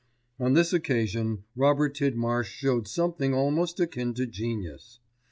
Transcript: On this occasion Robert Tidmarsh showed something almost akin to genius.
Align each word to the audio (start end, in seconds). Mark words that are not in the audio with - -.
On 0.39 0.53
this 0.55 0.73
occasion 0.73 1.43
Robert 1.55 1.93
Tidmarsh 1.95 2.47
showed 2.49 2.87
something 2.87 3.35
almost 3.35 3.79
akin 3.79 4.15
to 4.15 4.25
genius. 4.25 4.97